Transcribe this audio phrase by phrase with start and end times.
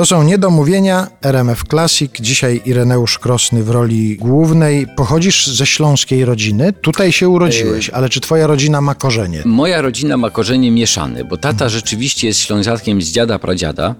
[0.00, 2.10] To są niedomówienia RMF Classic.
[2.20, 4.86] Dzisiaj Ireneusz Krosny w roli głównej.
[4.96, 6.72] Pochodzisz ze śląskiej rodziny.
[6.72, 9.42] Tutaj się urodziłeś, ale czy twoja rodzina ma korzenie?
[9.44, 13.94] Moja rodzina ma korzenie mieszane, bo tata rzeczywiście jest ślązakiem z dziada pradziada,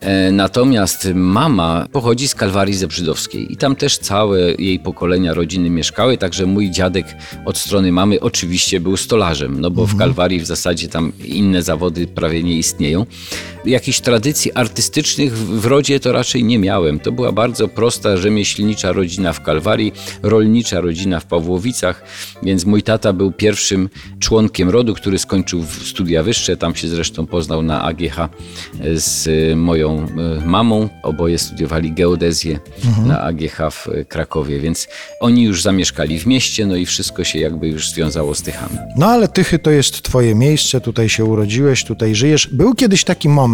[0.00, 6.18] e, natomiast mama pochodzi z Kalwarii Zebrzydowskiej i tam też całe jej pokolenia rodziny mieszkały,
[6.18, 7.06] także mój dziadek
[7.44, 12.06] od strony mamy oczywiście był stolarzem, no bo w Kalwarii w zasadzie tam inne zawody
[12.06, 13.06] prawie nie istnieją.
[13.66, 17.00] Jakichś tradycji artystycznych w rodzie to raczej nie miałem.
[17.00, 22.02] To była bardzo prosta rzemieślnicza rodzina w Kalwarii, rolnicza rodzina w Pawłowicach,
[22.42, 23.88] więc mój tata był pierwszym
[24.18, 26.56] członkiem rodu, który skończył studia wyższe.
[26.56, 28.28] Tam się zresztą poznał na AGH
[28.94, 30.88] z moją e, mamą.
[31.02, 32.58] Oboje studiowali geodezję
[33.06, 34.88] na AGH w Krakowie, więc
[35.20, 38.78] oni już zamieszkali w mieście, no i wszystko się jakby już związało z Tychami.
[38.96, 42.48] No ale Tychy to jest twoje miejsce, tutaj się urodziłeś, tutaj żyjesz.
[42.52, 43.53] Był kiedyś taki moment,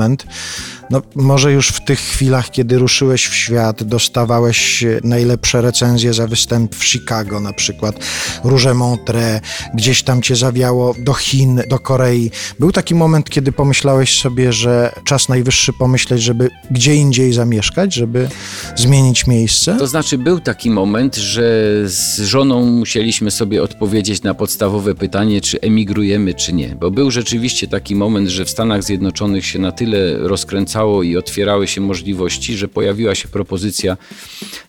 [0.91, 6.75] no może już w tych chwilach, kiedy ruszyłeś w świat, dostawałeś najlepsze recenzje za występ
[6.75, 7.97] w Chicago na przykład,
[8.45, 9.41] Róże Montre,
[9.75, 12.31] gdzieś tam cię zawiało do Chin, do Korei.
[12.59, 18.29] Był taki moment, kiedy pomyślałeś sobie, że czas najwyższy pomyśleć, żeby gdzie indziej zamieszkać, żeby
[18.77, 19.77] zmienić miejsce?
[19.79, 21.43] To znaczy, był taki moment, że
[21.85, 26.69] z żoną musieliśmy sobie odpowiedzieć na podstawowe pytanie, czy emigrujemy, czy nie.
[26.69, 31.67] Bo był rzeczywiście taki moment, że w Stanach Zjednoczonych się na tyle rozkręcało i otwierały
[31.67, 33.97] się możliwości, że pojawiła się propozycja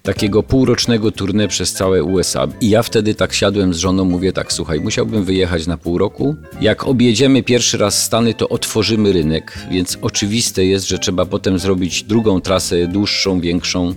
[0.04, 2.48] takiego półrocznego tournée przez całe USA.
[2.62, 6.36] I ja wtedy tak siadłem z żoną, mówię tak, słuchaj, musiałbym wyjechać na pół roku.
[6.62, 12.04] Jak objedziemy pierwszy raz Stany, to otworzymy rynek, więc oczywiste jest, że trzeba potem zrobić
[12.04, 13.94] drugą trasę, dłuższą, większą.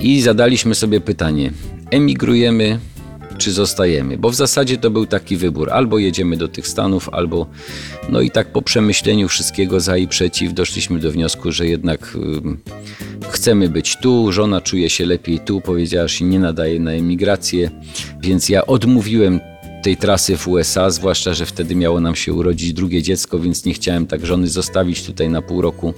[0.00, 1.52] I zadaliśmy sobie pytanie:
[1.90, 2.78] emigrujemy
[3.38, 4.18] czy zostajemy?
[4.18, 7.46] Bo w zasadzie to był taki wybór: albo jedziemy do tych Stanów, albo.
[8.08, 12.16] No i tak po przemyśleniu wszystkiego za i przeciw doszliśmy do wniosku, że jednak
[13.30, 14.32] chcemy być tu.
[14.32, 17.70] Żona czuje się lepiej tu, powiedziała, że nie nadaje na emigrację,
[18.20, 19.40] więc ja odmówiłem
[19.84, 23.74] tej trasy w USA, zwłaszcza, że wtedy miało nam się urodzić drugie dziecko, więc nie
[23.74, 25.94] chciałem tak żony zostawić tutaj na pół roku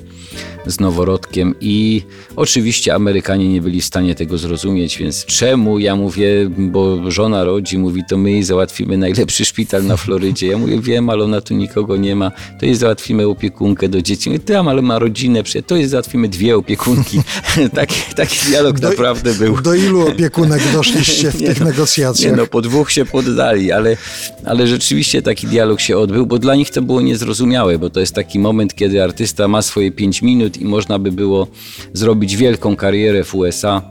[0.66, 2.02] z noworodkiem i
[2.36, 5.78] oczywiście Amerykanie nie byli w stanie tego zrozumieć, więc czemu?
[5.78, 10.47] Ja mówię, bo żona rodzi, mówi, to my jej załatwimy najlepszy szpital na Florydzie.
[10.47, 12.30] Ja mówię, wiem, ale ona tu nikogo nie ma,
[12.60, 14.30] to jej załatwimy opiekunkę do dzieci.
[14.30, 17.20] Mówię, tam, ale ma rodzinę, to jej załatwimy dwie opiekunki.
[17.74, 19.60] taki, taki dialog Do- naprawdę był.
[19.60, 22.32] Do ilu opiekunek doszliście w tych no, negocjacjach?
[22.32, 23.97] Nie no, po dwóch się poddali, ale,
[24.44, 28.14] ale rzeczywiście taki dialog się odbył, bo dla nich to było niezrozumiałe, bo to jest
[28.14, 31.47] taki moment, kiedy artysta ma swoje pięć minut i można by było
[31.92, 33.82] zrobić wielką karierę w USA.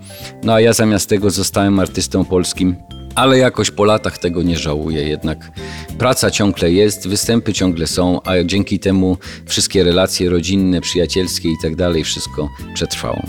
[0.43, 2.75] No a ja zamiast tego zostałem artystą polskim.
[3.15, 5.51] Ale jakoś po latach tego nie żałuję, jednak
[5.97, 11.75] praca ciągle jest, występy ciągle są, a dzięki temu wszystkie relacje rodzinne, przyjacielskie i tak
[11.75, 13.21] dalej, wszystko przetrwało.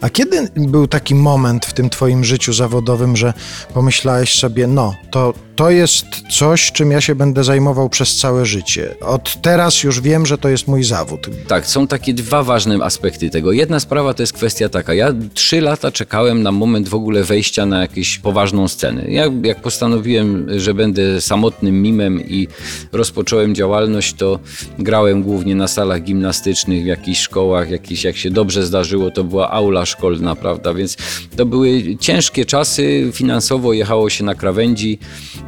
[0.00, 3.32] A kiedy był taki moment w tym twoim życiu zawodowym, że
[3.74, 8.94] pomyślałeś sobie, no, to, to jest coś, czym ja się będę zajmował przez całe życie.
[9.00, 11.26] Od teraz już wiem, że to jest mój zawód.
[11.48, 13.52] Tak, są takie dwa ważne aspekty tego.
[13.52, 14.94] Jedna sprawa to jest kwestia taka.
[14.94, 19.04] Ja trzy lata czekałem na moment w ogóle wejścia na jakąś poważną scenę.
[19.08, 22.48] Ja, jak postanowiłem, że będę samotnym mimem i
[22.92, 24.38] rozpocząłem działalność, to
[24.78, 29.50] grałem głównie na salach gimnastycznych, w jakichś szkołach, jakiś, jak się dobrze zdarzyło, to była
[29.50, 30.74] aula szkolna, prawda?
[30.74, 30.96] Więc
[31.36, 34.98] to były ciężkie czasy, finansowo jechało się na krawędzi.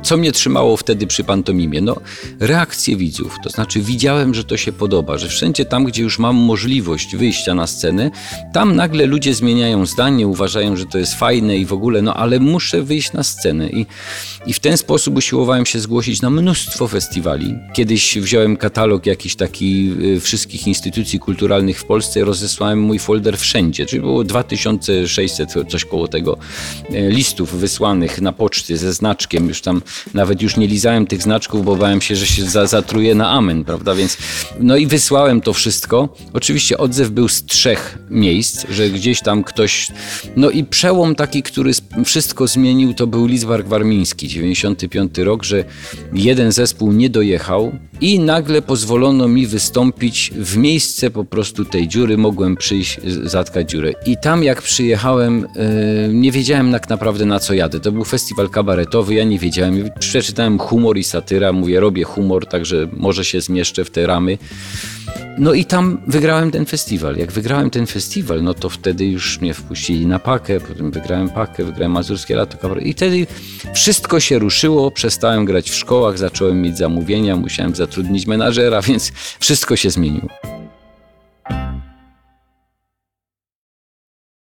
[0.06, 1.80] Co mnie trzymało wtedy przy pantomimie?
[1.80, 1.96] No,
[2.40, 3.36] reakcje widzów.
[3.44, 7.54] To znaczy, widziałem, że to się podoba, że wszędzie tam, gdzie już mam możliwość wyjścia
[7.54, 8.10] na scenę,
[8.52, 12.40] tam nagle ludzie zmieniają zdanie, uważają, że to jest fajne i w ogóle, no ale
[12.40, 13.70] muszę wyjść na scenę.
[13.70, 13.86] I,
[14.46, 17.54] i w ten sposób usiłowałem się zgłosić na mnóstwo festiwali.
[17.74, 23.86] Kiedyś wziąłem katalog jakiś taki y, wszystkich instytucji kulturalnych w Polsce rozesłałem mój folder wszędzie,
[23.86, 26.38] czyli było 2600, coś koło tego,
[26.90, 29.48] e, listów wysłanych na poczty ze znaczkiem.
[29.48, 29.82] Już tam
[30.14, 33.64] nawet już nie lizałem tych znaczków, bo bałem się, że się za, zatruję na amen,
[33.64, 33.94] prawda?
[33.94, 34.16] Więc
[34.60, 36.08] no i wysłałem to wszystko.
[36.32, 39.88] Oczywiście odzew był z trzech miejsc, że gdzieś tam ktoś.
[40.36, 41.72] No i przełom taki, który
[42.04, 45.64] wszystko zmienił, to był Lizbark Warmiński, 95 rok, że
[46.12, 52.16] jeden zespół nie dojechał i nagle pozwolono mi wystąpić w miejsce po prostu tej dziury.
[52.16, 53.92] Mogłem przyjść, zatkać dziurę.
[54.06, 57.80] I tam jak przyjechałem, e, nie wiedziałem tak naprawdę na co jadę.
[57.80, 59.75] To był festiwal kabaretowy, ja nie wiedziałem.
[59.98, 64.38] Przeczytałem humor i satyra, mówię, robię humor, także może się zmieszczę w te ramy.
[65.38, 67.16] No i tam wygrałem ten festiwal.
[67.16, 71.64] Jak wygrałem ten festiwal, no to wtedy już mnie wpuścili na pakę, potem wygrałem pakę,
[71.64, 72.86] wygrałem Mazurskie Lato Kabaret.
[72.86, 73.26] I wtedy
[73.74, 79.76] wszystko się ruszyło, przestałem grać w szkołach, zacząłem mieć zamówienia, musiałem zatrudnić menadżera, więc wszystko
[79.76, 80.55] się zmieniło.